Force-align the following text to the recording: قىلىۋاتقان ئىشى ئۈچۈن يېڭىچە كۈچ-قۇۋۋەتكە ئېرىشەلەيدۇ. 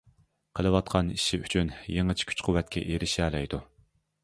قىلىۋاتقان 0.59 1.11
ئىشى 1.17 1.39
ئۈچۈن 1.43 1.69
يېڭىچە 1.97 2.29
كۈچ-قۇۋۋەتكە 2.33 2.85
ئېرىشەلەيدۇ. 2.91 3.63